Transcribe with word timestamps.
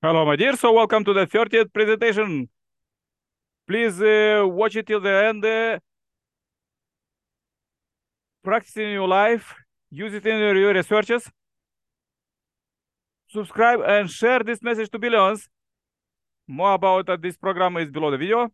Hello, 0.00 0.24
my 0.24 0.36
dear. 0.36 0.54
So 0.56 0.72
welcome 0.72 1.02
to 1.02 1.12
the 1.12 1.26
30th 1.26 1.72
presentation. 1.72 2.48
Please 3.66 4.00
uh, 4.00 4.46
watch 4.46 4.76
it 4.76 4.86
till 4.86 5.00
the 5.00 5.10
end. 5.10 5.44
Uh, 5.44 5.80
practice 8.44 8.76
in 8.76 8.90
your 8.90 9.08
life. 9.08 9.56
Use 9.90 10.14
it 10.14 10.24
in 10.24 10.38
your 10.38 10.72
researches. 10.72 11.28
Subscribe 13.32 13.80
and 13.80 14.08
share 14.08 14.38
this 14.38 14.62
message 14.62 14.88
to 14.90 15.00
billions. 15.00 15.48
More 16.46 16.74
about 16.74 17.08
uh, 17.08 17.16
this 17.20 17.36
program 17.36 17.76
is 17.78 17.90
below 17.90 18.12
the 18.12 18.18
video. 18.18 18.50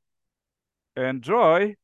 Enjoy. 0.96 1.74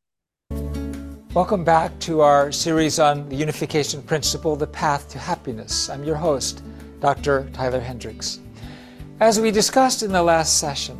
Welcome 1.35 1.65
back 1.65 1.99
to 2.01 2.23
our 2.23 2.51
series 2.51 2.99
on 2.99 3.29
the 3.29 3.37
unification 3.37 4.03
principle, 4.05 4.57
the 4.57 4.69
path 4.69 5.11
to 5.11 5.19
happiness. 5.19 5.91
I'm 5.91 6.03
your 6.03 6.17
host, 6.17 6.63
Dr. 7.01 7.47
Tyler 7.53 7.81
Hendricks. 7.81 8.41
As 9.21 9.39
we 9.39 9.51
discussed 9.51 10.03
in 10.03 10.13
the 10.13 10.23
last 10.23 10.59
session, 10.59 10.99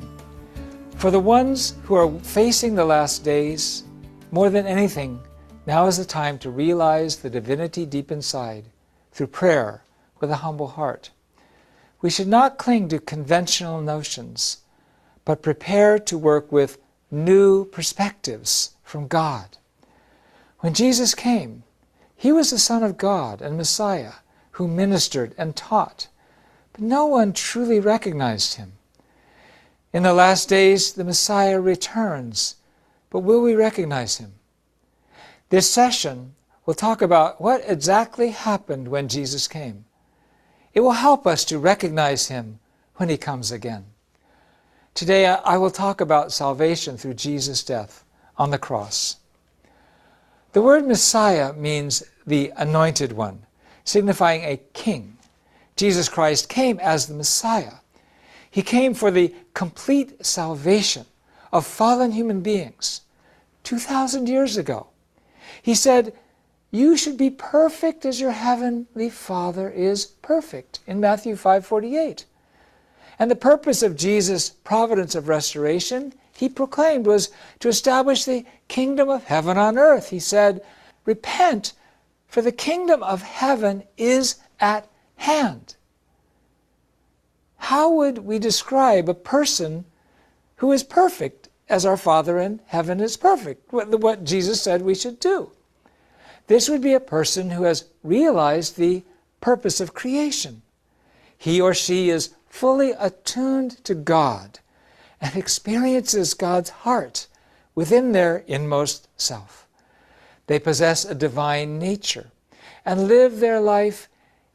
for 0.97 1.11
the 1.11 1.19
ones 1.19 1.77
who 1.85 1.95
are 1.95 2.11
facing 2.21 2.75
the 2.75 2.85
last 2.85 3.25
days, 3.25 3.85
more 4.31 4.51
than 4.51 4.67
anything, 4.67 5.19
now 5.67 5.87
is 5.87 5.97
the 5.97 6.05
time 6.05 6.39
to 6.41 6.51
realize 6.51 7.17
the 7.17 7.31
divinity 7.31 7.87
deep 7.87 8.13
inside 8.13 8.67
through 9.11 9.29
prayer 9.29 9.85
with 10.21 10.31
a 10.31 10.37
humble 10.37 10.67
heart. 10.69 11.09
We 12.03 12.11
should 12.11 12.29
not 12.29 12.59
cling 12.59 12.89
to 12.89 12.99
conventional 12.99 13.81
notions, 13.81 14.59
but 15.25 15.41
prepare 15.41 15.99
to 16.01 16.19
work 16.19 16.53
with 16.53 16.77
new 17.11 17.65
perspectives 17.65 18.77
from 18.85 19.09
God. 19.09 19.57
When 20.59 20.75
Jesus 20.75 21.15
came, 21.15 21.63
he 22.15 22.33
was 22.33 22.51
the 22.51 22.59
Son 22.59 22.83
of 22.83 22.99
God 22.99 23.41
and 23.41 23.57
Messiah 23.57 24.13
who 24.53 24.69
ministered 24.69 25.35
and 25.39 25.57
taught, 25.57 26.09
but 26.73 26.81
no 26.83 27.07
one 27.07 27.33
truly 27.33 27.81
recognized 27.81 28.55
him. 28.55 28.73
In 29.93 30.05
the 30.05 30.15
last 30.15 30.49
days, 30.49 30.93
the 30.93 31.05
Messiah 31.05 31.61
returns, 31.61 32.57
but 33.11 33.21
will 33.21 33.43
we 33.43 33.55
recognize 33.55 34.19
him? 34.19 34.35
This 35.49 35.69
session 35.69 36.35
will 36.65 36.75
talk 36.75 37.03
about 37.03 37.41
what 37.41 37.65
exactly 37.67 38.31
happened 38.31 38.89
when 38.89 39.09
Jesus 39.09 39.49
came. 39.49 39.85
It 40.73 40.81
will 40.81 40.93
help 40.93 41.27
us 41.27 41.45
to 41.47 41.59
recognize 41.59 42.29
him 42.29 42.61
when 42.97 43.09
he 43.09 43.17
comes 43.17 43.51
again. 43.51 43.87
Today, 44.95 45.27
I 45.27 45.57
will 45.57 45.71
talk 45.71 46.01
about 46.01 46.33
salvation 46.33 46.97
through 46.97 47.15
Jesus' 47.15 47.65
death 47.65 48.05
on 48.37 48.51
the 48.51 48.59
cross. 48.59 49.17
The 50.53 50.63
word 50.63 50.87
Messiah 50.87 51.53
means 51.53 52.03
the 52.27 52.53
anointed 52.57 53.13
one, 53.13 53.47
signifying 53.85 54.43
a 54.45 54.61
king. 54.73 55.17
Jesus 55.81 56.11
Christ 56.11 56.51
came 56.51 56.79
as 56.81 57.07
the 57.07 57.15
Messiah. 57.15 57.77
He 58.51 58.61
came 58.61 58.93
for 58.93 59.11
the 59.11 59.35
complete 59.55 60.27
salvation 60.27 61.07
of 61.55 61.65
fallen 61.65 62.13
human 62.13 62.43
beings 62.43 63.01
2,000 63.65 64.29
years 64.29 64.59
ago. 64.59 64.89
He 65.63 65.75
said, 65.75 66.13
You 66.71 66.99
should 66.99 67.17
be 67.17 67.31
perfect 67.31 68.05
as 68.05 68.21
your 68.21 68.33
heavenly 68.33 69.09
Father 69.09 69.71
is 69.71 70.05
perfect 70.05 70.81
in 70.87 71.01
Matthew 71.01 71.35
5:48. 71.35 72.27
And 73.19 73.31
the 73.31 73.35
purpose 73.35 73.83
of 73.83 73.97
Jesus' 73.97 74.51
providence 74.51 75.15
of 75.15 75.29
restoration, 75.29 76.13
he 76.37 76.51
proclaimed, 76.51 77.07
was 77.07 77.31
to 77.61 77.69
establish 77.69 78.27
the 78.27 78.45
kingdom 78.69 79.09
of 79.09 79.25
heaven 79.25 79.57
on 79.57 79.79
earth. 79.79 80.11
He 80.11 80.21
said, 80.21 80.61
Repent, 81.07 81.73
for 82.29 82.43
the 82.43 82.53
kingdom 82.53 83.03
of 83.03 83.23
heaven 83.23 83.85
is 83.97 84.37
at 84.61 84.87
hand. 85.21 85.77
How 87.57 87.91
would 87.93 88.19
we 88.19 88.39
describe 88.39 89.09
a 89.09 89.15
person 89.15 89.85
who 90.57 90.73
is 90.73 90.83
perfect 90.83 91.49
as 91.69 91.87
our 91.87 91.97
Father 91.97 92.39
in 92.39 92.61
heaven 92.67 93.01
is 93.01 93.17
perfect? 93.17 93.73
What 93.73 94.25
Jesus 94.25 94.63
said 94.63 94.83
we 94.83 94.95
should 94.95 95.21
do. 95.21 95.53
This 96.47 96.69
would 96.69 96.81
be 96.81 96.95
a 96.95 97.01
person 97.01 97.51
who 97.51 97.63
has 97.65 97.85
realized 98.03 98.77
the 98.77 99.05
purpose 99.41 99.81
of 99.81 99.95
creation. 99.95 100.63
He 101.37 101.61
or 101.61 101.75
she 101.75 102.11
is 102.11 102.35
fully 102.49 102.93
attuned 102.93 103.85
to 103.85 103.95
God 103.95 104.59
and 105.21 105.37
experiences 105.37 106.35
God's 106.35 106.71
heart 106.71 107.29
within 107.75 108.13
their 108.13 108.39
inmost 108.47 109.09
self. 109.17 109.69
They 110.47 110.59
possess 110.59 111.05
a 111.05 111.15
divine 111.15 111.79
nature 111.79 112.31
and 112.85 113.07
live 113.07 113.39
their 113.39 113.61
life 113.61 114.09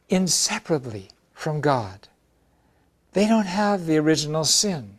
inseparably 0.08 1.10
from 1.32 1.60
God. 1.60 2.08
They 3.12 3.26
don't 3.26 3.46
have 3.46 3.86
the 3.86 3.96
original 3.96 4.44
sin, 4.44 4.98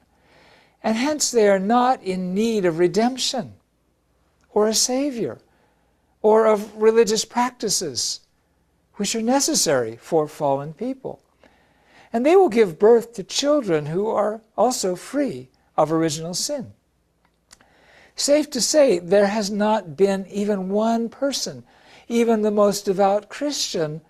and 0.83 0.97
hence 0.97 1.31
they 1.31 1.47
are 1.47 1.59
not 1.59 2.01
in 2.01 2.33
need 2.33 2.65
of 2.65 2.79
redemption 2.79 3.53
or 4.53 4.67
a 4.67 4.73
Savior 4.73 5.39
or 6.21 6.45
of 6.47 6.75
religious 6.75 7.25
practices 7.25 8.21
which 8.95 9.15
are 9.15 9.21
necessary 9.21 9.95
for 9.95 10.27
fallen 10.27 10.73
people. 10.73 11.21
And 12.11 12.25
they 12.25 12.35
will 12.35 12.49
give 12.49 12.79
birth 12.79 13.13
to 13.13 13.23
children 13.23 13.87
who 13.87 14.07
are 14.07 14.41
also 14.57 14.95
free 14.95 15.49
of 15.75 15.91
original 15.91 16.33
sin. 16.33 16.73
Safe 18.15 18.49
to 18.49 18.61
say, 18.61 18.97
there 18.97 19.27
has 19.27 19.51
not 19.51 19.95
been 19.95 20.25
even 20.27 20.69
one 20.69 21.07
person, 21.07 21.63
even 22.07 22.41
the 22.41 22.49
most 22.49 22.85
devout 22.85 23.29
Christian, 23.29 24.01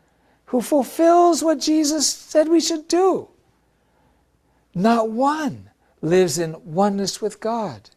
who 0.47 0.62
fulfills 0.62 1.44
what 1.44 1.59
Jesus 1.59 2.08
said 2.08 2.47
we 2.47 2.59
should 2.59 2.88
do. 2.88 3.28
Not 4.74 5.09
one 5.09 5.69
lives 6.02 6.38
in 6.38 6.56
oneness 6.63 7.22
with 7.22 7.40
God. 7.40 7.90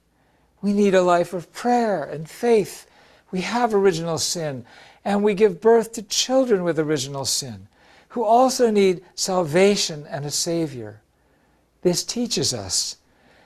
We 0.62 0.72
need 0.72 0.94
a 0.94 1.02
life 1.02 1.32
of 1.32 1.52
prayer 1.52 2.04
and 2.04 2.28
faith. 2.28 2.86
We 3.30 3.42
have 3.42 3.74
original 3.74 4.18
sin, 4.18 4.64
and 5.04 5.22
we 5.22 5.34
give 5.34 5.60
birth 5.60 5.92
to 5.92 6.02
children 6.02 6.64
with 6.64 6.78
original 6.78 7.24
sin 7.24 7.68
who 8.10 8.24
also 8.24 8.70
need 8.70 9.04
salvation 9.14 10.04
and 10.08 10.24
a 10.24 10.30
Savior. 10.30 11.00
This 11.82 12.04
teaches 12.04 12.52
us 12.52 12.96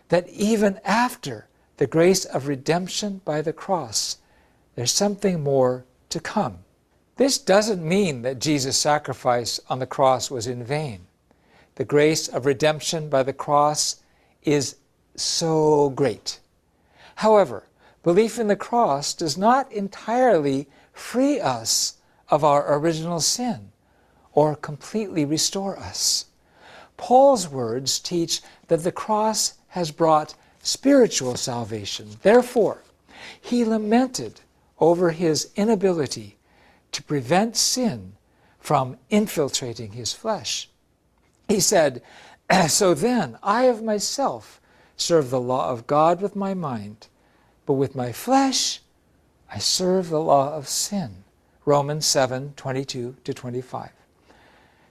that 0.08 0.28
even 0.28 0.80
after 0.84 1.46
the 1.76 1.86
grace 1.86 2.24
of 2.24 2.48
redemption 2.48 3.20
by 3.24 3.42
the 3.42 3.52
cross, 3.52 4.18
there's 4.74 4.92
something 4.92 5.42
more 5.42 5.84
to 6.08 6.18
come. 6.18 6.63
This 7.16 7.38
doesn't 7.38 7.86
mean 7.86 8.22
that 8.22 8.40
Jesus' 8.40 8.76
sacrifice 8.76 9.60
on 9.68 9.78
the 9.78 9.86
cross 9.86 10.30
was 10.30 10.46
in 10.46 10.64
vain. 10.64 11.06
The 11.76 11.84
grace 11.84 12.28
of 12.28 12.46
redemption 12.46 13.08
by 13.08 13.22
the 13.22 13.32
cross 13.32 13.96
is 14.42 14.76
so 15.14 15.90
great. 15.90 16.40
However, 17.16 17.64
belief 18.02 18.38
in 18.38 18.48
the 18.48 18.56
cross 18.56 19.14
does 19.14 19.38
not 19.38 19.70
entirely 19.70 20.66
free 20.92 21.38
us 21.40 21.98
of 22.28 22.42
our 22.42 22.76
original 22.76 23.20
sin 23.20 23.70
or 24.32 24.56
completely 24.56 25.24
restore 25.24 25.78
us. 25.78 26.26
Paul's 26.96 27.48
words 27.48 28.00
teach 28.00 28.40
that 28.66 28.82
the 28.82 28.92
cross 28.92 29.54
has 29.68 29.90
brought 29.90 30.34
spiritual 30.62 31.36
salvation. 31.36 32.08
Therefore, 32.22 32.82
he 33.40 33.64
lamented 33.64 34.40
over 34.80 35.10
his 35.10 35.50
inability 35.54 36.36
to 36.94 37.02
prevent 37.02 37.56
sin 37.56 38.14
from 38.58 38.96
infiltrating 39.10 39.92
his 39.92 40.12
flesh. 40.12 40.70
He 41.48 41.60
said, 41.60 42.02
So 42.68 42.94
then, 42.94 43.38
I 43.42 43.64
of 43.64 43.82
myself 43.82 44.60
serve 44.96 45.30
the 45.30 45.40
law 45.40 45.70
of 45.70 45.86
God 45.86 46.22
with 46.22 46.34
my 46.34 46.54
mind, 46.54 47.08
but 47.66 47.74
with 47.74 47.94
my 47.94 48.12
flesh 48.12 48.80
I 49.50 49.58
serve 49.58 50.08
the 50.08 50.20
law 50.20 50.54
of 50.54 50.68
sin. 50.68 51.24
Romans 51.64 52.06
7 52.06 52.54
22 52.56 53.16
to 53.24 53.34
25. 53.34 53.90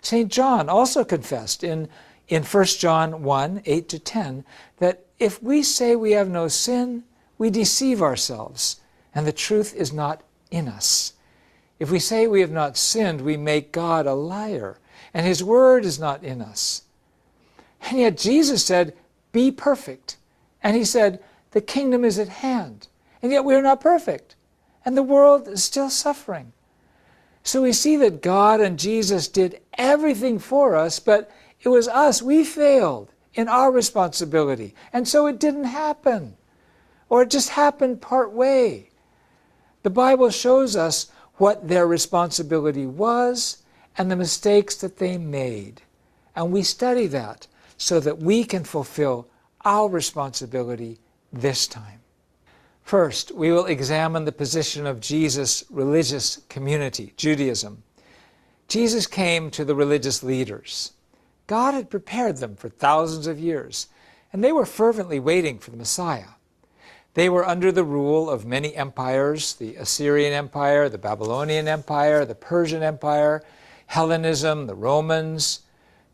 St. 0.02 0.32
John 0.32 0.70
also 0.70 1.04
confessed 1.04 1.64
in, 1.64 1.88
in 2.28 2.44
1 2.44 2.66
John 2.66 3.24
1 3.24 3.62
8 3.66 3.90
to 3.90 4.00
10 4.00 4.46
that 4.78 5.06
if 5.20 5.42
we 5.42 5.64
say 5.64 5.96
we 5.96 6.12
have 6.12 6.30
no 6.30 6.48
sin, 6.48 7.04
we 7.38 7.50
deceive 7.50 8.02
ourselves, 8.02 8.82
and 9.16 9.26
the 9.26 9.32
truth 9.32 9.74
is 9.76 9.94
not 9.94 10.22
in 10.52 10.68
us. 10.68 11.14
If 11.84 11.92
we 11.92 12.00
say 12.00 12.28
we 12.28 12.40
have 12.40 12.50
not 12.50 12.78
sinned, 12.78 13.20
we 13.20 13.36
make 13.36 13.74
God 13.74 14.08
a 14.08 14.14
liar, 14.14 14.78
and 15.14 15.26
his 15.26 15.44
word 15.44 15.84
is 15.84 16.00
not 16.00 16.24
in 16.24 16.42
us. 16.42 16.84
And 17.82 18.00
yet 18.00 18.18
Jesus 18.18 18.64
said, 18.64 18.96
Be 19.34 19.52
perfect. 19.52 20.16
And 20.64 20.78
he 20.78 20.86
said, 20.86 21.22
The 21.52 21.60
kingdom 21.60 22.06
is 22.06 22.18
at 22.18 22.30
hand. 22.30 22.88
And 23.22 23.34
yet 23.34 23.44
we 23.44 23.54
are 23.54 23.62
not 23.62 23.82
perfect. 23.82 24.38
And 24.86 24.96
the 24.96 25.04
world 25.04 25.46
is 25.50 25.62
still 25.62 25.90
suffering. 25.90 26.54
So 27.44 27.64
we 27.64 27.74
see 27.74 27.98
that 27.98 28.22
God 28.22 28.62
and 28.62 28.80
Jesus 28.80 29.28
did 29.28 29.60
everything 29.78 30.40
for 30.40 30.78
us, 30.78 31.02
but 31.02 31.30
it 31.64 31.68
was 31.68 31.90
us. 31.90 32.22
We 32.22 32.46
failed 32.46 33.12
in 33.34 33.50
our 33.50 33.74
responsibility. 33.74 34.74
And 34.94 35.06
so 35.06 35.28
it 35.28 35.38
didn't 35.38 35.66
happen. 35.66 36.38
Or 37.10 37.24
it 37.24 37.30
just 37.30 37.50
happened 37.50 38.00
part 38.02 38.32
way. 38.32 38.92
The 39.82 39.90
Bible 39.90 40.30
shows 40.30 40.78
us 40.78 41.12
what 41.36 41.68
their 41.68 41.88
responsibility 41.88 42.86
was 42.86 43.64
and 43.98 44.10
the 44.10 44.16
mistakes 44.16 44.76
that 44.76 44.98
they 44.98 45.18
made. 45.18 45.82
And 46.36 46.52
we 46.52 46.64
study 46.64 47.08
that 47.08 47.48
so 47.78 48.00
that 48.00 48.20
we 48.20 48.44
can 48.44 48.64
fulfill 48.64 49.28
our 49.66 49.90
responsibility 49.90 51.00
this 51.32 51.68
time. 51.68 52.00
First, 52.82 53.32
we 53.32 53.52
will 53.52 53.66
examine 53.66 54.26
the 54.26 54.32
position 54.32 54.86
of 54.86 55.00
Jesus' 55.00 55.64
religious 55.70 56.42
community, 56.50 57.14
Judaism. 57.16 57.84
Jesus 58.68 59.08
came 59.08 59.50
to 59.52 59.64
the 59.64 59.76
religious 59.76 60.22
leaders. 60.22 60.94
God 61.48 61.74
had 61.74 61.90
prepared 61.90 62.38
them 62.38 62.56
for 62.56 62.70
thousands 62.70 63.28
of 63.28 63.40
years, 63.40 63.88
and 64.32 64.44
they 64.44 64.52
were 64.52 64.66
fervently 64.66 65.20
waiting 65.20 65.60
for 65.60 65.72
the 65.72 65.78
Messiah. 65.78 66.36
They 67.14 67.30
were 67.30 67.48
under 67.48 67.72
the 67.72 67.84
rule 67.84 68.30
of 68.30 68.46
many 68.46 68.76
empires 68.76 69.54
the 69.54 69.76
Assyrian 69.76 70.34
Empire, 70.34 70.90
the 70.90 70.98
Babylonian 70.98 71.68
Empire, 71.68 72.26
the 72.26 72.36
Persian 72.36 72.82
Empire, 72.82 73.44
Hellenism, 73.88 74.66
the 74.66 74.76
Romans. 74.76 75.62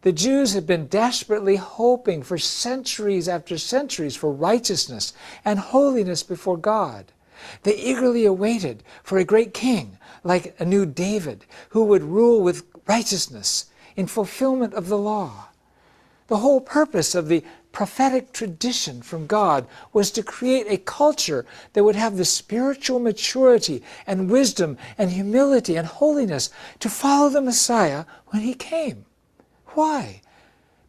The 0.02 0.12
Jews 0.12 0.54
had 0.54 0.68
been 0.68 0.88
desperately 0.88 1.56
hoping 1.56 2.24
for 2.24 2.38
centuries 2.38 3.30
after 3.30 3.58
centuries 3.58 4.16
for 4.16 4.32
righteousness 4.32 5.14
and 5.46 5.60
holiness 5.60 6.24
before 6.24 6.58
God. 6.58 7.12
They 7.64 7.76
eagerly 7.78 8.26
awaited 8.26 8.84
for 9.04 9.18
a 9.18 9.24
great 9.24 9.54
king, 9.54 9.98
like 10.26 10.54
a 10.60 10.66
new 10.66 10.86
David, 10.86 11.46
who 11.70 11.86
would 11.86 12.04
rule 12.04 12.42
with 12.42 12.66
righteousness 12.88 13.68
in 13.96 14.08
fulfillment 14.08 14.74
of 14.74 14.90
the 14.90 14.98
law. 14.98 15.48
The 16.28 16.38
whole 16.38 16.62
purpose 16.62 17.16
of 17.16 17.28
the 17.28 17.44
prophetic 17.72 18.34
tradition 18.34 19.02
from 19.02 19.28
God 19.28 19.68
was 19.94 20.12
to 20.12 20.24
create 20.24 20.66
a 20.68 20.78
culture 20.78 21.46
that 21.74 21.84
would 21.84 21.96
have 21.96 22.18
the 22.18 22.26
spiritual 22.26 23.00
maturity 23.00 23.84
and 24.08 24.30
wisdom 24.30 24.78
and 24.98 25.12
humility 25.12 25.76
and 25.76 25.88
holiness 25.88 26.50
to 26.80 26.90
follow 26.90 27.30
the 27.30 27.42
Messiah 27.42 28.06
when 28.28 28.42
he 28.42 28.54
came. 28.54 29.06
Why? 29.68 30.22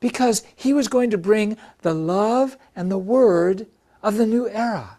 Because 0.01 0.43
he 0.57 0.73
was 0.73 0.89
going 0.89 1.11
to 1.11 1.19
bring 1.19 1.57
the 1.83 1.95
love 1.95 2.57
and 2.75 2.91
the 2.91 2.99
word 2.99 3.67
of 4.03 4.17
the 4.17 4.27
new 4.27 4.49
era. 4.49 4.99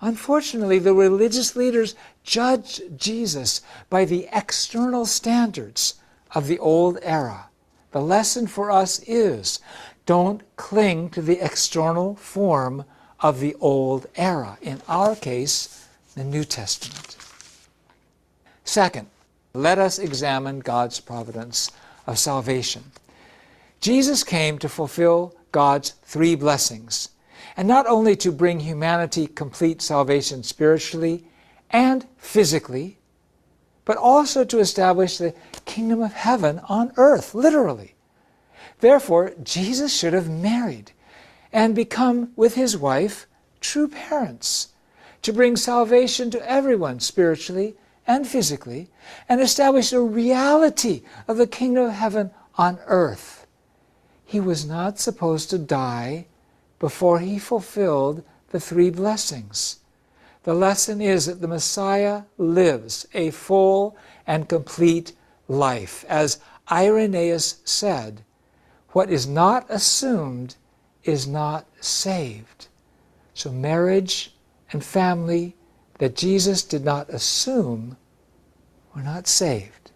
Unfortunately, 0.00 0.78
the 0.78 0.92
religious 0.92 1.56
leaders 1.56 1.94
judged 2.22 2.82
Jesus 2.98 3.62
by 3.88 4.04
the 4.04 4.28
external 4.32 5.06
standards 5.06 5.94
of 6.34 6.46
the 6.46 6.58
old 6.58 6.98
era. 7.02 7.48
The 7.92 8.02
lesson 8.02 8.46
for 8.46 8.70
us 8.70 9.00
is 9.06 9.58
don't 10.06 10.42
cling 10.56 11.10
to 11.10 11.20
the 11.20 11.44
external 11.44 12.14
form 12.14 12.84
of 13.20 13.40
the 13.40 13.54
old 13.56 14.06
era. 14.14 14.56
In 14.62 14.80
our 14.88 15.16
case, 15.16 15.86
the 16.14 16.24
New 16.24 16.44
Testament. 16.44 17.16
Second, 18.64 19.08
let 19.52 19.78
us 19.78 19.98
examine 19.98 20.60
God's 20.60 21.00
providence 21.00 21.70
of 22.06 22.18
salvation. 22.18 22.84
Jesus 23.80 24.22
came 24.22 24.58
to 24.58 24.68
fulfill 24.68 25.34
God's 25.50 25.90
three 26.04 26.34
blessings, 26.34 27.10
and 27.56 27.66
not 27.66 27.86
only 27.86 28.16
to 28.16 28.30
bring 28.30 28.60
humanity 28.60 29.26
complete 29.26 29.82
salvation 29.82 30.42
spiritually 30.42 31.24
and 31.70 32.06
physically, 32.16 32.98
but 33.84 33.96
also 33.96 34.44
to 34.44 34.58
establish 34.58 35.18
the 35.18 35.34
kingdom 35.64 36.02
of 36.02 36.12
heaven 36.12 36.60
on 36.68 36.92
earth, 36.96 37.34
literally. 37.34 37.95
Therefore, 38.80 39.32
Jesus 39.42 39.94
should 39.94 40.12
have 40.12 40.28
married 40.28 40.92
and 41.52 41.74
become 41.74 42.32
with 42.36 42.54
his 42.54 42.76
wife 42.76 43.26
true 43.60 43.88
parents 43.88 44.68
to 45.22 45.32
bring 45.32 45.56
salvation 45.56 46.30
to 46.30 46.50
everyone 46.50 47.00
spiritually 47.00 47.76
and 48.06 48.26
physically 48.26 48.88
and 49.28 49.40
establish 49.40 49.92
a 49.92 50.00
reality 50.00 51.02
of 51.26 51.36
the 51.36 51.46
kingdom 51.46 51.86
of 51.86 51.92
heaven 51.92 52.30
on 52.56 52.78
earth. 52.86 53.46
He 54.24 54.40
was 54.40 54.66
not 54.66 54.98
supposed 54.98 55.50
to 55.50 55.58
die 55.58 56.26
before 56.78 57.20
he 57.20 57.38
fulfilled 57.38 58.22
the 58.50 58.60
three 58.60 58.90
blessings. 58.90 59.78
The 60.42 60.54
lesson 60.54 61.00
is 61.00 61.26
that 61.26 61.40
the 61.40 61.48
Messiah 61.48 62.22
lives 62.38 63.06
a 63.14 63.30
full 63.30 63.96
and 64.26 64.48
complete 64.48 65.12
life. 65.48 66.04
As 66.08 66.38
Irenaeus 66.70 67.62
said, 67.64 68.22
what 68.96 69.10
is 69.10 69.26
not 69.26 69.66
assumed 69.68 70.56
is 71.04 71.26
not 71.26 71.66
saved. 71.82 72.68
So, 73.34 73.52
marriage 73.52 74.34
and 74.72 74.82
family 74.82 75.54
that 75.98 76.16
Jesus 76.16 76.62
did 76.62 76.82
not 76.82 77.10
assume 77.10 77.98
were 78.94 79.02
not 79.02 79.26
saved. 79.26 79.90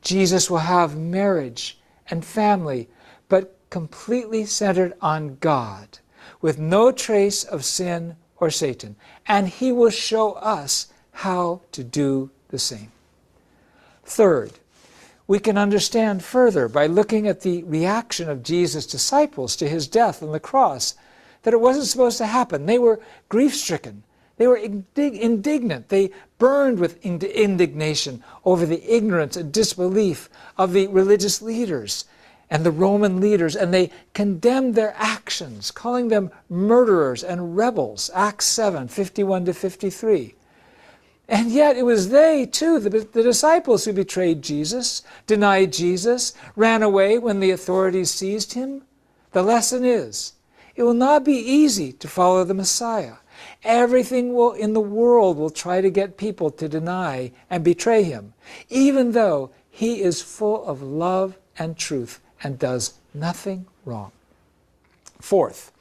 Jesus 0.00 0.48
will 0.48 0.58
have 0.58 0.96
marriage 0.96 1.80
and 2.08 2.24
family, 2.24 2.88
but 3.28 3.58
completely 3.68 4.44
centered 4.44 4.94
on 5.00 5.36
God, 5.40 5.98
with 6.40 6.56
no 6.56 6.92
trace 6.92 7.42
of 7.42 7.64
sin 7.64 8.14
or 8.36 8.48
Satan. 8.48 8.94
And 9.26 9.48
He 9.48 9.72
will 9.72 9.90
show 9.90 10.34
us 10.34 10.86
how 11.10 11.62
to 11.72 11.82
do 11.82 12.30
the 12.50 12.60
same. 12.60 12.92
Third, 14.04 14.52
we 15.28 15.38
can 15.38 15.58
understand 15.58 16.24
further 16.24 16.68
by 16.68 16.86
looking 16.86 17.28
at 17.28 17.42
the 17.42 17.62
reaction 17.64 18.30
of 18.30 18.42
Jesus' 18.42 18.86
disciples 18.86 19.54
to 19.56 19.68
his 19.68 19.86
death 19.86 20.22
on 20.22 20.32
the 20.32 20.40
cross 20.40 20.94
that 21.42 21.54
it 21.54 21.60
wasn't 21.60 21.86
supposed 21.86 22.18
to 22.18 22.26
happen. 22.26 22.66
They 22.66 22.78
were 22.78 22.98
grief 23.28 23.54
stricken. 23.54 24.02
They 24.38 24.46
were 24.46 24.58
indig- 24.58 25.20
indignant. 25.20 25.90
They 25.90 26.10
burned 26.38 26.78
with 26.78 27.04
ind- 27.04 27.24
indignation 27.24 28.24
over 28.44 28.64
the 28.64 28.82
ignorance 28.90 29.36
and 29.36 29.52
disbelief 29.52 30.30
of 30.56 30.72
the 30.72 30.86
religious 30.86 31.42
leaders 31.42 32.06
and 32.50 32.64
the 32.64 32.70
Roman 32.70 33.20
leaders, 33.20 33.54
and 33.54 33.74
they 33.74 33.90
condemned 34.14 34.74
their 34.74 34.94
actions, 34.96 35.70
calling 35.70 36.08
them 36.08 36.30
murderers 36.48 37.22
and 37.22 37.54
rebels. 37.54 38.10
Acts 38.14 38.46
7 38.46 38.88
51 38.88 39.44
to 39.44 39.52
53. 39.52 40.34
And 41.28 41.50
yet 41.50 41.76
it 41.76 41.84
was 41.84 42.08
they, 42.08 42.46
too, 42.46 42.78
the, 42.78 42.88
the, 42.88 43.22
disciples 43.22 43.84
who 43.84 43.92
betrayed 43.92 44.40
Jesus, 44.40 45.02
denied 45.26 45.74
Jesus, 45.74 46.32
ran 46.56 46.82
away 46.82 47.18
when 47.18 47.40
the 47.40 47.50
authorities 47.50 48.10
seized 48.10 48.54
him. 48.54 48.82
The 49.32 49.42
lesson 49.42 49.84
is 49.84 50.32
it 50.74 50.84
will 50.84 50.94
not 50.94 51.24
be 51.24 51.36
easy 51.36 51.92
to 51.92 52.08
follow 52.08 52.44
the 52.44 52.54
Messiah. 52.54 53.14
Everything 53.62 54.32
will, 54.32 54.52
in 54.52 54.72
the 54.72 54.80
world 54.80 55.36
will 55.36 55.50
try 55.50 55.82
to 55.82 55.90
get 55.90 56.16
people 56.16 56.50
to 56.52 56.68
deny 56.68 57.32
and 57.50 57.62
betray 57.62 58.04
him, 58.04 58.32
even 58.70 59.12
though 59.12 59.50
he 59.70 60.00
is 60.00 60.22
full 60.22 60.64
of 60.64 60.80
love 60.82 61.36
and 61.58 61.76
truth 61.76 62.20
and 62.42 62.58
does 62.58 62.94
nothing 63.12 63.66
wrong. 63.84 64.12
Fourth, 65.20 65.72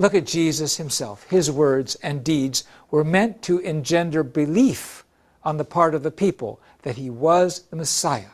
look 0.00 0.14
at 0.14 0.24
Jesus 0.24 0.78
himself. 0.78 1.24
His 1.28 1.50
words 1.50 1.94
and 1.96 2.24
deeds 2.24 2.64
were 2.90 3.04
meant 3.04 3.42
to 3.42 3.58
engender 3.58 4.22
belief 4.22 5.04
on 5.44 5.58
the 5.58 5.64
part 5.64 5.94
of 5.94 6.02
the 6.02 6.10
people 6.10 6.58
that 6.82 6.96
he 6.96 7.10
was 7.10 7.64
the 7.68 7.76
Messiah. 7.76 8.30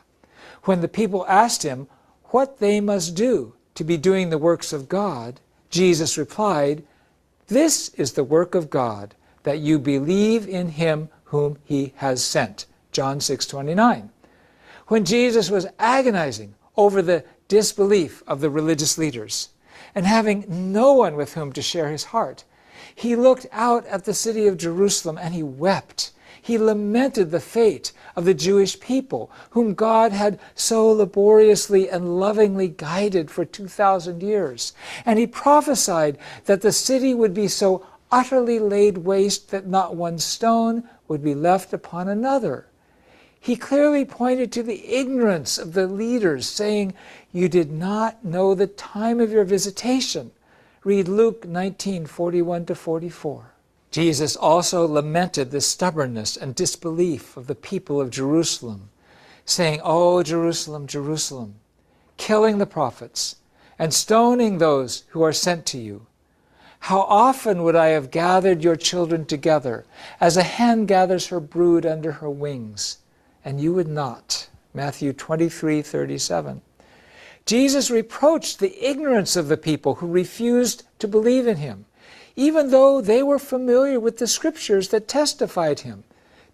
When 0.63 0.81
the 0.81 0.87
people 0.87 1.27
asked 1.27 1.65
him 1.65 1.89
what 2.27 2.61
they 2.61 2.81
must 2.81 3.17
do 3.17 3.55
to 3.75 3.83
be 3.83 3.97
doing 3.97 4.31
the 4.31 4.39
works 4.39 4.73
of 4.73 4.89
God, 4.89 5.41
Jesus 5.69 6.17
replied, 6.17 6.85
This 7.49 7.89
is 7.95 8.13
the 8.13 8.23
work 8.23 8.55
of 8.55 8.71
God, 8.71 9.17
that 9.43 9.59
you 9.59 9.81
believe 9.81 10.49
in 10.49 10.69
him 10.69 11.09
whom 11.25 11.59
he 11.65 11.93
has 11.97 12.23
sent. 12.23 12.67
John 12.93 13.19
6:29. 13.19 14.11
When 14.87 15.05
Jesus 15.05 15.51
was 15.51 15.67
agonizing 15.81 16.55
over 16.77 17.03
the 17.03 17.25
disbelief 17.49 18.23
of 18.29 18.41
the 18.41 18.51
religious 18.51 18.97
leaders 18.97 19.49
and 19.97 20.07
having 20.07 20.45
no 20.49 20.93
one 20.93 21.17
with 21.17 21.35
whom 21.35 21.53
to 21.55 21.63
share 21.63 21.89
his 21.89 22.05
heart, 22.05 22.45
he 22.95 23.17
looked 23.17 23.47
out 23.51 23.87
at 23.87 24.05
the 24.05 24.15
city 24.15 24.47
of 24.47 24.59
Jerusalem 24.59 25.19
and 25.19 25.35
he 25.35 25.43
wept. 25.43 26.13
He 26.41 26.59
lamented 26.59 27.31
the 27.31 27.41
fate 27.41 27.93
of 28.15 28.27
the 28.27 28.35
Jewish 28.35 28.79
people, 28.79 29.31
whom 29.51 29.75
God 29.75 30.13
had 30.13 30.39
so 30.55 30.93
laboriously 30.93 31.89
and 31.89 32.21
lovingly 32.21 32.69
guided 32.69 33.31
for 33.31 33.45
2,000 33.45 34.23
years. 34.23 34.75
And 35.05 35.19
he 35.19 35.27
prophesied 35.27 36.19
that 36.45 36.61
the 36.61 36.73
city 36.73 37.15
would 37.15 37.35
be 37.35 37.49
so 37.49 37.85
utterly 38.13 38.59
laid 38.59 38.99
waste 38.99 39.51
that 39.51 39.67
not 39.67 39.97
one 39.97 40.19
stone 40.19 40.85
would 41.09 41.25
be 41.25 41.35
left 41.35 41.73
upon 41.73 42.07
another. 42.07 42.67
He 43.47 43.55
clearly 43.55 44.05
pointed 44.05 44.51
to 44.51 44.65
the 44.65 44.89
ignorance 44.89 45.57
of 45.57 45.73
the 45.73 45.87
leaders, 45.87 46.49
saying, 46.49 46.95
You 47.33 47.49
did 47.49 47.71
not 47.71 48.25
know 48.25 48.57
the 48.57 48.67
time 48.67 49.21
of 49.21 49.31
your 49.31 49.45
visitation. 49.45 50.33
Read 50.83 51.07
Luke 51.07 51.47
19 51.47 52.07
41 52.07 52.67
to 52.67 52.75
44. 52.75 53.53
Jesus 53.93 54.35
also 54.35 54.85
lamented 54.85 55.53
the 55.53 55.61
stubbornness 55.61 56.37
and 56.37 56.57
disbelief 56.57 57.37
of 57.37 57.47
the 57.47 57.55
people 57.55 58.01
of 58.01 58.11
Jerusalem, 58.11 58.89
saying, 59.45 59.81
O 59.85 60.25
Jerusalem, 60.25 60.89
Jerusalem, 60.89 61.55
killing 62.17 62.59
the 62.59 62.67
prophets 62.67 63.37
and 63.79 63.95
stoning 63.95 64.59
those 64.59 65.05
who 65.11 65.23
are 65.23 65.33
sent 65.33 65.67
to 65.67 65.79
you. 65.79 66.09
How 66.81 67.03
often 67.03 67.63
would 67.63 67.77
I 67.77 67.91
have 67.91 68.11
gathered 68.11 68.65
your 68.65 68.75
children 68.75 69.25
together, 69.25 69.85
as 70.19 70.37
a 70.37 70.43
hen 70.43 70.85
gathers 70.87 71.29
her 71.29 71.39
brood 71.39 71.87
under 71.87 72.11
her 72.11 72.29
wings, 72.29 72.99
and 73.47 73.61
you 73.61 73.73
would 73.73 73.87
not. 73.87 74.49
Matthew 74.75 75.13
23 75.13 75.81
37. 75.81 76.61
Jesus 77.47 77.93
reproached 77.93 78.59
the 78.59 78.85
ignorance 78.85 79.37
of 79.37 79.47
the 79.47 79.57
people 79.57 79.95
who 79.95 80.09
refused 80.09 80.83
to 80.99 81.07
believe 81.07 81.47
in 81.47 81.59
him, 81.59 81.85
even 82.35 82.73
though 82.73 83.01
they 83.01 83.23
were 83.23 83.39
familiar 83.39 84.01
with 84.01 84.19
the 84.19 84.27
scriptures 84.27 84.89
that 84.89 85.07
testified 85.07 85.81
him 85.81 86.03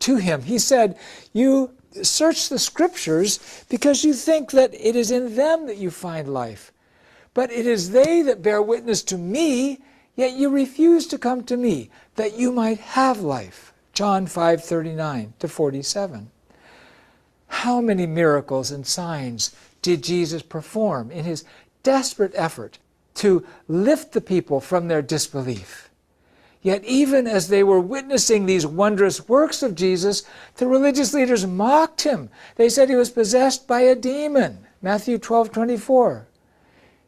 to 0.01 0.17
him. 0.17 0.43
He 0.43 0.59
said, 0.59 0.99
You 1.33 1.71
search 2.03 2.51
the 2.51 2.59
scriptures 2.59 3.65
because 3.71 4.05
you 4.05 4.13
think 4.13 4.51
that 4.51 4.75
it 4.75 4.95
is 4.95 5.11
in 5.11 5.35
them 5.35 5.67
that 5.69 5.79
you 5.79 5.91
find 5.91 6.33
life. 6.33 6.73
But 7.33 7.51
it 7.51 7.67
is 7.67 7.93
they 7.93 8.21
that 8.21 8.43
bear 8.43 8.61
witness 8.61 9.03
to 9.05 9.17
me, 9.17 9.81
yet 10.15 10.35
you 10.35 10.51
refuse 10.51 11.07
to 11.07 11.17
come 11.17 11.43
to 11.45 11.57
me, 11.57 11.89
that 12.17 12.37
you 12.37 12.53
might 12.53 12.81
have 12.81 13.21
life. 13.21 13.73
John 13.95 14.27
5 14.27 14.63
39 14.63 15.33
to 15.39 15.49
47. 15.49 16.31
How 17.53 17.83
many 17.83 18.07
miracles 18.07 18.71
and 18.73 18.85
signs 18.85 19.55
did 19.83 20.03
Jesus 20.03 20.43
perform 20.43 21.11
in 21.11 21.25
his 21.25 21.45
desperate 21.83 22.33
effort 22.35 22.79
to 23.17 23.47
lift 23.69 24.13
the 24.13 24.21
people 24.23 24.59
from 24.59 24.89
their 24.89 25.03
disbelief? 25.03 25.91
Yet, 26.63 26.83
even 26.85 27.27
as 27.27 27.49
they 27.49 27.63
were 27.63 27.79
witnessing 27.79 28.47
these 28.47 28.67
wondrous 28.67 29.29
works 29.29 29.63
of 29.63 29.75
Jesus, 29.75 30.25
the 30.57 30.67
religious 30.67 31.13
leaders 31.13 31.47
mocked 31.47 32.03
him. 32.03 32.31
They 32.57 32.69
said 32.69 32.89
he 32.89 32.97
was 32.97 33.11
possessed 33.11 33.69
by 33.69 33.83
a 33.83 33.95
demon. 33.95 34.67
Matthew 34.81 35.19
12 35.19 35.53
24. 35.53 36.27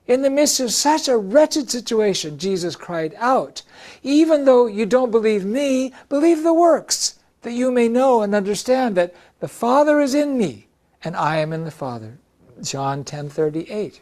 In 0.06 0.20
the 0.20 0.30
midst 0.30 0.60
of 0.60 0.72
such 0.72 1.08
a 1.08 1.16
wretched 1.16 1.70
situation, 1.70 2.38
Jesus 2.38 2.76
cried 2.76 3.14
out, 3.18 3.62
Even 4.02 4.44
though 4.44 4.66
you 4.66 4.84
don't 4.84 5.10
believe 5.10 5.44
me, 5.44 5.94
believe 6.08 6.42
the 6.42 6.54
works, 6.54 7.18
that 7.44 7.52
you 7.52 7.70
may 7.70 7.88
know 7.88 8.22
and 8.22 8.34
understand 8.34 8.96
that 8.96 9.14
the 9.40 9.48
Father 9.48 10.00
is 10.00 10.14
in 10.14 10.36
me, 10.36 10.66
and 11.04 11.14
I 11.14 11.36
am 11.36 11.52
in 11.52 11.64
the 11.64 11.70
Father. 11.70 12.18
John 12.62 13.04
10:38. 13.04 14.00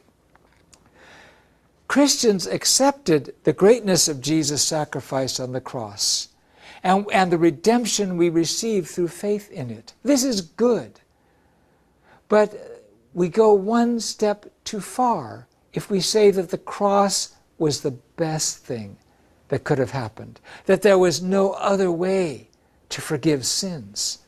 Christians 1.89 2.47
accepted 2.47 3.35
the 3.45 3.53
greatness 3.53 4.09
of 4.09 4.21
Jesus' 4.21 4.63
sacrifice 4.63 5.39
on 5.39 5.53
the 5.53 5.61
cross 5.61 6.29
and, 6.83 7.05
and 7.13 7.31
the 7.31 7.39
redemption 7.39 8.17
we 8.17 8.31
receive 8.31 8.89
through 8.89 9.09
faith 9.09 9.51
in 9.51 9.71
it. 9.71 9.93
This 10.03 10.25
is 10.25 10.41
good. 10.41 11.01
But 12.29 12.83
we 13.13 13.29
go 13.29 13.53
one 13.53 14.01
step 14.01 14.47
too 14.65 14.81
far 14.81 15.49
if 15.75 15.91
we 15.91 16.01
say 16.01 16.31
that 16.31 16.51
the 16.51 16.59
cross 16.59 17.35
was 17.59 17.81
the 17.81 17.99
best 18.17 18.59
thing 18.59 18.97
that 19.49 19.65
could 19.65 19.79
have 19.79 19.91
happened, 19.91 20.41
that 20.65 20.81
there 20.81 20.99
was 20.99 21.21
no 21.21 21.53
other 21.53 21.91
way 21.91 22.49
to 22.93 23.01
forgive 23.01 23.45
sins. 23.45 24.19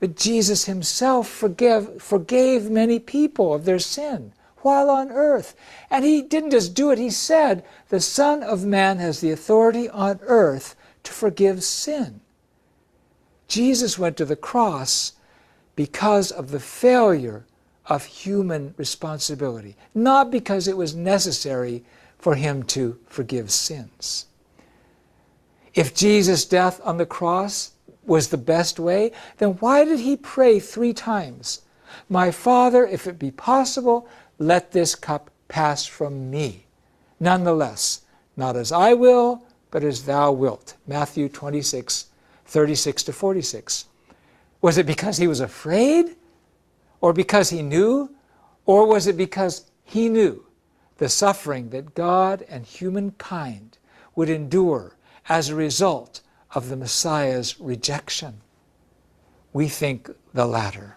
But 0.00 0.16
Jesus 0.16 0.64
himself 0.64 1.28
forgave, 1.28 2.02
forgave 2.02 2.70
many 2.70 2.98
people 2.98 3.54
of 3.54 3.64
their 3.64 3.78
sin 3.78 4.32
while 4.58 4.90
on 4.90 5.10
earth. 5.10 5.54
And 5.90 6.04
he 6.04 6.22
didn't 6.22 6.50
just 6.50 6.74
do 6.74 6.90
it, 6.90 6.98
he 6.98 7.10
said, 7.10 7.64
The 7.88 8.00
Son 8.00 8.42
of 8.42 8.64
Man 8.64 8.98
has 8.98 9.20
the 9.20 9.30
authority 9.30 9.88
on 9.88 10.18
earth 10.22 10.74
to 11.04 11.12
forgive 11.12 11.62
sin. 11.62 12.20
Jesus 13.48 13.98
went 13.98 14.16
to 14.16 14.24
the 14.24 14.36
cross 14.36 15.12
because 15.76 16.32
of 16.32 16.50
the 16.50 16.60
failure 16.60 17.46
of 17.86 18.04
human 18.04 18.74
responsibility, 18.76 19.76
not 19.94 20.30
because 20.30 20.66
it 20.66 20.76
was 20.76 20.94
necessary 20.94 21.84
for 22.18 22.34
him 22.34 22.64
to 22.64 22.98
forgive 23.06 23.52
sins. 23.52 24.26
If 25.76 25.94
Jesus' 25.94 26.46
death 26.46 26.80
on 26.84 26.96
the 26.96 27.04
cross 27.04 27.72
was 28.06 28.28
the 28.28 28.38
best 28.38 28.80
way, 28.80 29.12
then 29.36 29.50
why 29.60 29.84
did 29.84 30.00
he 30.00 30.16
pray 30.16 30.58
three 30.58 30.94
times? 30.94 31.60
My 32.08 32.30
Father, 32.30 32.86
if 32.86 33.06
it 33.06 33.18
be 33.18 33.30
possible, 33.30 34.08
let 34.38 34.72
this 34.72 34.94
cup 34.94 35.30
pass 35.48 35.84
from 35.84 36.30
me. 36.30 36.64
Nonetheless, 37.20 38.00
not 38.38 38.56
as 38.56 38.72
I 38.72 38.94
will, 38.94 39.44
but 39.70 39.84
as 39.84 40.04
thou 40.04 40.32
wilt. 40.32 40.76
Matthew 40.86 41.28
26, 41.28 42.06
36 42.46 43.02
to 43.04 43.12
46. 43.12 43.84
Was 44.62 44.78
it 44.78 44.86
because 44.86 45.18
he 45.18 45.28
was 45.28 45.40
afraid? 45.40 46.16
Or 47.02 47.12
because 47.12 47.50
he 47.50 47.60
knew? 47.60 48.10
Or 48.64 48.86
was 48.86 49.06
it 49.06 49.16
because 49.18 49.70
he 49.84 50.08
knew 50.08 50.46
the 50.96 51.10
suffering 51.10 51.68
that 51.70 51.94
God 51.94 52.46
and 52.48 52.64
humankind 52.64 53.76
would 54.14 54.30
endure 54.30 54.95
as 55.28 55.48
a 55.48 55.54
result 55.54 56.20
of 56.54 56.68
the 56.68 56.76
Messiah's 56.76 57.58
rejection? 57.60 58.40
We 59.52 59.68
think 59.68 60.10
the 60.32 60.46
latter. 60.46 60.96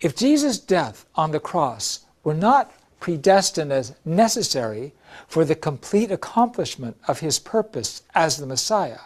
If 0.00 0.16
Jesus' 0.16 0.58
death 0.58 1.06
on 1.14 1.30
the 1.30 1.40
cross 1.40 2.00
were 2.24 2.34
not 2.34 2.72
predestined 2.98 3.72
as 3.72 3.94
necessary 4.04 4.94
for 5.28 5.44
the 5.44 5.54
complete 5.54 6.10
accomplishment 6.10 6.96
of 7.06 7.20
his 7.20 7.38
purpose 7.38 8.02
as 8.14 8.36
the 8.36 8.46
Messiah, 8.46 9.00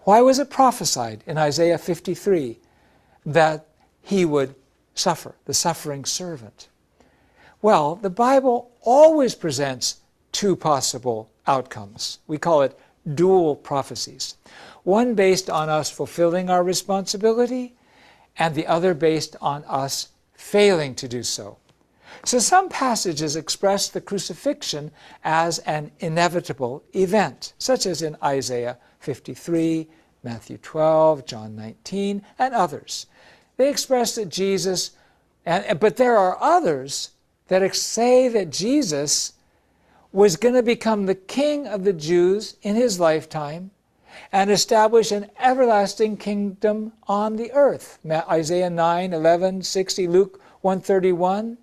why 0.00 0.20
was 0.20 0.38
it 0.38 0.50
prophesied 0.50 1.24
in 1.26 1.38
Isaiah 1.38 1.78
53 1.78 2.58
that 3.26 3.66
he 4.02 4.24
would 4.24 4.54
suffer, 4.94 5.34
the 5.46 5.54
suffering 5.54 6.04
servant? 6.04 6.68
Well, 7.62 7.96
the 7.96 8.10
Bible 8.10 8.70
always 8.82 9.34
presents 9.34 10.00
two 10.32 10.56
possible 10.56 11.30
outcomes. 11.46 12.18
We 12.26 12.38
call 12.38 12.62
it 12.62 12.78
dual 13.14 13.56
prophecies. 13.56 14.36
One 14.82 15.14
based 15.14 15.50
on 15.50 15.68
us 15.68 15.90
fulfilling 15.90 16.50
our 16.50 16.62
responsibility, 16.62 17.76
and 18.36 18.54
the 18.54 18.66
other 18.66 18.94
based 18.94 19.36
on 19.40 19.64
us 19.64 20.08
failing 20.32 20.94
to 20.96 21.08
do 21.08 21.22
so. 21.22 21.58
So 22.24 22.38
some 22.38 22.68
passages 22.68 23.36
express 23.36 23.88
the 23.88 24.00
crucifixion 24.00 24.90
as 25.24 25.58
an 25.60 25.90
inevitable 26.00 26.84
event, 26.94 27.52
such 27.58 27.86
as 27.86 28.02
in 28.02 28.16
Isaiah 28.22 28.78
53, 29.00 29.88
Matthew 30.22 30.58
12, 30.58 31.26
John 31.26 31.56
19, 31.56 32.22
and 32.38 32.54
others. 32.54 33.06
They 33.56 33.68
express 33.68 34.14
that 34.14 34.30
Jesus, 34.30 34.92
and, 35.44 35.78
but 35.78 35.96
there 35.96 36.16
are 36.16 36.38
others 36.40 37.10
that 37.48 37.74
say 37.74 38.28
that 38.28 38.50
Jesus 38.50 39.34
was 40.14 40.36
going 40.36 40.54
to 40.54 40.62
become 40.62 41.06
the 41.06 41.14
king 41.16 41.66
of 41.66 41.82
the 41.82 41.92
Jews 41.92 42.56
in 42.62 42.76
his 42.76 43.00
lifetime 43.00 43.72
and 44.30 44.48
establish 44.48 45.10
an 45.10 45.28
everlasting 45.40 46.16
kingdom 46.16 46.92
on 47.08 47.34
the 47.34 47.50
earth. 47.50 47.98
Isaiah 48.08 48.70
9, 48.70 49.12
11, 49.12 49.62
60, 49.62 50.06
Luke 50.06 50.40
131. 50.60 51.58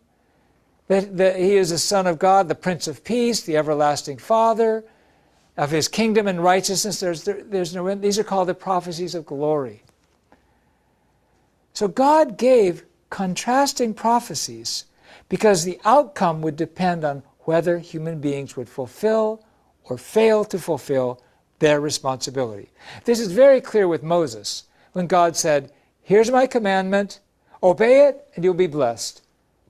That, 0.90 1.16
that 1.16 1.38
he 1.38 1.56
is 1.56 1.70
the 1.70 1.78
Son 1.78 2.06
of 2.06 2.20
God, 2.20 2.50
the 2.50 2.56
Prince 2.56 2.90
of 2.90 3.06
Peace, 3.06 3.40
the 3.40 3.56
everlasting 3.56 4.18
Father 4.18 4.84
of 5.56 5.72
his 5.72 5.88
kingdom 5.88 6.28
and 6.28 6.44
righteousness. 6.44 7.00
There's, 7.00 7.24
there, 7.24 7.42
there's 7.44 7.74
no 7.74 7.96
These 7.96 8.20
are 8.20 8.26
called 8.26 8.50
the 8.50 8.54
prophecies 8.54 9.16
of 9.16 9.26
glory. 9.26 9.84
So 11.72 11.88
God 11.88 12.38
gave 12.38 12.84
contrasting 13.10 13.94
prophecies 13.94 14.84
because 15.30 15.64
the 15.64 15.80
outcome 15.86 16.42
would 16.42 16.58
depend 16.58 17.06
on 17.06 17.24
whether 17.52 17.80
human 17.80 18.18
beings 18.22 18.56
would 18.56 18.70
fulfill 18.70 19.44
or 19.84 19.98
fail 19.98 20.46
to 20.46 20.58
fulfill 20.58 21.22
their 21.60 21.82
responsibility. 21.82 22.70
This 23.04 23.20
is 23.20 23.34
very 23.34 23.60
clear 23.60 23.90
with 23.90 24.04
Moses 24.04 24.64
when 24.94 25.06
God 25.06 25.36
said, 25.36 25.70
Here's 26.02 26.32
my 26.32 26.48
commandment, 26.48 27.20
obey 27.62 28.08
it 28.08 28.26
and 28.34 28.46
you'll 28.46 28.54
be 28.54 28.68
blessed. 28.68 29.22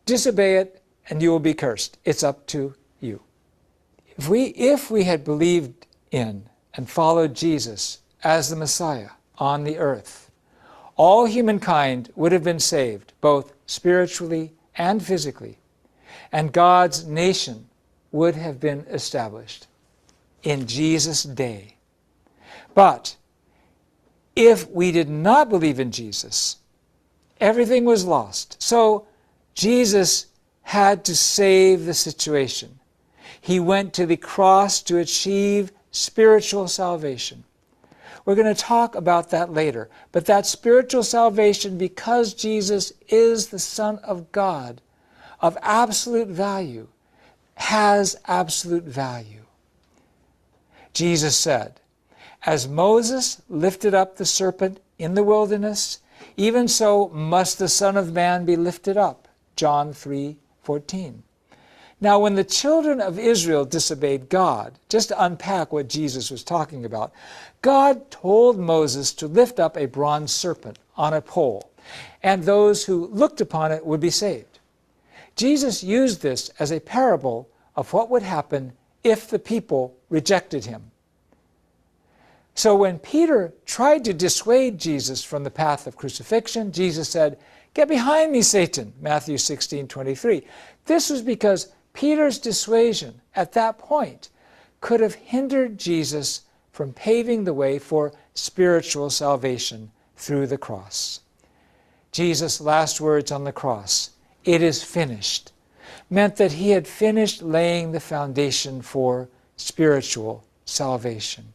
Disobey 0.05 0.57
it 0.57 0.83
and 1.09 1.23
you 1.23 1.31
will 1.31 1.39
be 1.39 1.55
cursed. 1.55 1.97
It's 2.05 2.21
up 2.21 2.45
to 2.53 2.75
you. 2.99 3.23
If 4.15 4.29
we, 4.29 4.49
if 4.49 4.91
we 4.91 5.05
had 5.05 5.23
believed 5.23 5.87
in 6.11 6.49
and 6.75 6.87
followed 6.87 7.33
Jesus 7.33 7.97
as 8.23 8.51
the 8.51 8.55
Messiah 8.55 9.09
on 9.39 9.63
the 9.63 9.79
earth, 9.79 10.29
all 10.97 11.25
humankind 11.25 12.11
would 12.15 12.31
have 12.31 12.43
been 12.43 12.59
saved, 12.59 13.13
both 13.21 13.53
spiritually 13.65 14.53
and 14.75 15.03
physically, 15.03 15.57
and 16.31 16.53
God's 16.53 17.07
nation 17.07 17.69
would 18.11 18.35
have 18.35 18.59
been 18.59 18.85
established 18.89 19.67
in 20.43 20.67
Jesus' 20.67 21.23
day. 21.23 21.75
But 22.73 23.15
if 24.35 24.69
we 24.69 24.91
did 24.91 25.09
not 25.09 25.49
believe 25.49 25.79
in 25.79 25.91
Jesus, 25.91 26.57
everything 27.39 27.85
was 27.85 28.05
lost. 28.05 28.61
So 28.61 29.07
Jesus 29.53 30.27
had 30.63 31.03
to 31.05 31.15
save 31.15 31.85
the 31.85 31.93
situation. 31.93 32.79
He 33.39 33.59
went 33.59 33.93
to 33.93 34.05
the 34.05 34.17
cross 34.17 34.81
to 34.83 34.97
achieve 34.97 35.71
spiritual 35.91 36.67
salvation. 36.67 37.43
We're 38.23 38.35
going 38.35 38.53
to 38.53 38.61
talk 38.61 38.95
about 38.95 39.31
that 39.31 39.51
later. 39.51 39.89
But 40.11 40.25
that 40.27 40.45
spiritual 40.45 41.03
salvation, 41.03 41.77
because 41.77 42.33
Jesus 42.33 42.93
is 43.09 43.47
the 43.47 43.59
Son 43.59 43.97
of 43.99 44.31
God, 44.31 44.81
of 45.39 45.57
absolute 45.61 46.27
value, 46.27 46.87
has 47.61 48.17
absolute 48.25 48.83
value. 48.83 49.45
Jesus 50.93 51.37
said, 51.37 51.79
as 52.43 52.67
Moses 52.67 53.41
lifted 53.49 53.93
up 53.93 54.17
the 54.17 54.25
serpent 54.25 54.79
in 54.97 55.13
the 55.13 55.23
wilderness, 55.23 55.99
even 56.37 56.67
so 56.67 57.09
must 57.09 57.59
the 57.59 57.69
Son 57.69 57.95
of 57.95 58.13
Man 58.13 58.45
be 58.45 58.55
lifted 58.55 58.97
up. 58.97 59.27
John 59.55 59.93
3:14. 59.93 61.21
Now, 62.03 62.19
when 62.19 62.33
the 62.33 62.43
children 62.43 62.99
of 62.99 63.19
Israel 63.19 63.63
disobeyed 63.63 64.27
God, 64.27 64.79
just 64.89 65.09
to 65.09 65.23
unpack 65.23 65.71
what 65.71 65.87
Jesus 65.87 66.31
was 66.31 66.43
talking 66.43 66.83
about, 66.83 67.11
God 67.61 68.09
told 68.09 68.57
Moses 68.57 69.13
to 69.13 69.27
lift 69.27 69.59
up 69.59 69.77
a 69.77 69.85
bronze 69.85 70.31
serpent 70.31 70.79
on 70.97 71.13
a 71.13 71.21
pole, 71.21 71.69
and 72.23 72.43
those 72.43 72.85
who 72.85 73.05
looked 73.07 73.39
upon 73.39 73.71
it 73.71 73.85
would 73.85 73.99
be 73.99 74.09
saved. 74.09 74.57
Jesus 75.35 75.83
used 75.83 76.23
this 76.23 76.49
as 76.57 76.71
a 76.71 76.79
parable 76.79 77.47
of 77.75 77.93
what 77.93 78.09
would 78.09 78.23
happen 78.23 78.73
if 79.03 79.29
the 79.29 79.39
people 79.39 79.95
rejected 80.09 80.65
him. 80.65 80.91
So 82.53 82.75
when 82.75 82.99
Peter 82.99 83.53
tried 83.65 84.03
to 84.05 84.13
dissuade 84.13 84.77
Jesus 84.77 85.23
from 85.23 85.43
the 85.43 85.51
path 85.51 85.87
of 85.87 85.95
crucifixion, 85.95 86.71
Jesus 86.71 87.09
said, 87.09 87.39
Get 87.73 87.87
behind 87.87 88.31
me, 88.33 88.41
Satan, 88.41 88.93
Matthew 88.99 89.37
16 89.37 89.87
23. 89.87 90.45
This 90.85 91.09
was 91.09 91.21
because 91.21 91.71
Peter's 91.93 92.39
dissuasion 92.39 93.21
at 93.35 93.53
that 93.53 93.77
point 93.77 94.29
could 94.81 94.99
have 94.99 95.15
hindered 95.15 95.77
Jesus 95.77 96.41
from 96.71 96.93
paving 96.93 97.43
the 97.43 97.53
way 97.53 97.79
for 97.79 98.13
spiritual 98.33 99.09
salvation 99.09 99.91
through 100.15 100.47
the 100.47 100.57
cross. 100.57 101.21
Jesus' 102.11 102.59
last 102.59 102.99
words 102.99 103.31
on 103.31 103.45
the 103.45 103.51
cross, 103.51 104.11
it 104.43 104.61
is 104.61 104.83
finished, 104.83 105.50
meant 106.11 106.35
that 106.35 106.51
he 106.51 106.71
had 106.71 106.87
finished 106.87 107.41
laying 107.41 107.91
the 107.93 107.99
foundation 107.99 108.81
for 108.81 109.29
spiritual 109.55 110.43
salvation. 110.65 111.53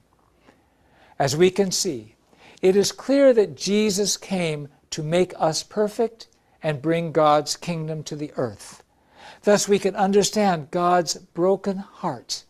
As 1.18 1.36
we 1.36 1.50
can 1.50 1.70
see, 1.70 2.16
it 2.62 2.74
is 2.74 2.90
clear 2.90 3.34
that 3.34 3.54
Jesus 3.54 4.16
came 4.16 4.68
to 4.90 5.02
make 5.02 5.34
us 5.38 5.62
perfect 5.62 6.28
and 6.62 6.80
bring 6.80 7.12
God's 7.12 7.54
kingdom 7.54 8.02
to 8.04 8.16
the 8.16 8.32
earth. 8.36 8.82
Thus, 9.42 9.68
we 9.68 9.78
can 9.78 9.94
understand 9.94 10.70
God's 10.70 11.14
broken 11.14 11.76
heart 11.76 12.44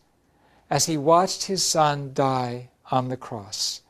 as 0.69 0.85
he 0.85 0.97
watched 0.97 1.43
his 1.43 1.61
son 1.61 2.11
die 2.13 2.69
on 2.89 3.09
the 3.09 3.17
cross, 3.17 3.81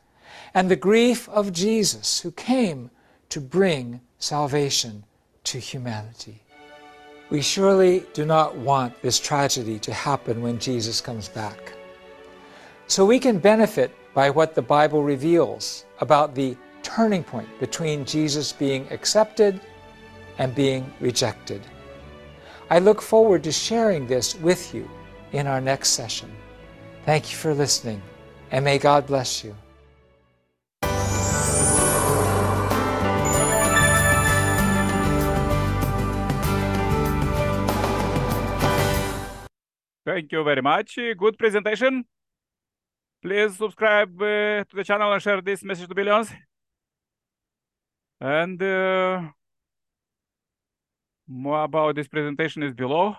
and 0.52 0.68
the 0.68 0.76
grief 0.76 1.28
of 1.28 1.52
Jesus, 1.52 2.20
who 2.20 2.32
came 2.32 2.90
to 3.28 3.40
bring 3.40 4.00
salvation 4.18 5.04
to 5.44 5.58
humanity. 5.58 6.42
We 7.30 7.42
surely 7.42 8.06
do 8.14 8.24
not 8.24 8.56
want 8.56 9.00
this 9.02 9.18
tragedy 9.20 9.78
to 9.80 9.92
happen 9.92 10.40
when 10.40 10.58
Jesus 10.58 11.00
comes 11.00 11.28
back. 11.28 11.74
So 12.86 13.04
we 13.04 13.18
can 13.18 13.38
benefit 13.38 13.94
by 14.14 14.30
what 14.30 14.54
the 14.54 14.62
Bible 14.62 15.02
reveals 15.02 15.84
about 16.00 16.34
the 16.34 16.56
turning 16.82 17.22
point 17.22 17.48
between 17.60 18.06
Jesus 18.06 18.52
being 18.52 18.90
accepted 18.90 19.60
and 20.38 20.54
being 20.54 20.90
rejected. 21.00 21.60
I 22.70 22.78
look 22.78 23.02
forward 23.02 23.44
to 23.44 23.52
sharing 23.52 24.06
this 24.06 24.34
with 24.36 24.74
you 24.74 24.88
in 25.32 25.46
our 25.46 25.60
next 25.60 25.90
session. 25.90 26.30
Thank 27.04 27.30
you 27.30 27.36
for 27.36 27.52
listening, 27.52 28.00
and 28.50 28.64
may 28.64 28.78
God 28.78 29.06
bless 29.06 29.44
you. 29.44 29.54
Thank 40.18 40.32
you 40.32 40.42
very 40.42 40.62
much. 40.62 40.96
Good 40.96 41.38
presentation. 41.38 42.04
Please 43.22 43.56
subscribe 43.56 44.20
uh, 44.20 44.64
to 44.64 44.74
the 44.74 44.82
channel 44.82 45.12
and 45.12 45.22
share 45.22 45.40
this 45.40 45.62
message 45.62 45.88
to 45.88 45.94
billions. 45.94 46.32
And 48.20 48.60
uh, 48.60 49.22
more 51.28 51.62
about 51.62 51.94
this 51.94 52.08
presentation 52.08 52.64
is 52.64 52.74
below. 52.74 53.14